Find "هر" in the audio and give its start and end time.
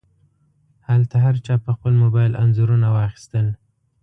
1.25-1.35